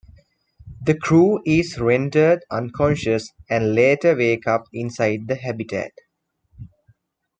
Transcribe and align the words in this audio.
The 0.83 0.95
crew 0.97 1.43
is 1.45 1.77
rendered 1.77 2.43
unconscious 2.49 3.29
and 3.51 3.75
later 3.75 4.15
wake 4.15 4.47
up 4.47 4.65
inside 4.73 5.27
the 5.27 5.35
habitat. 5.35 5.91